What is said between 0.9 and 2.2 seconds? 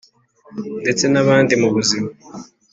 na handi mu buzima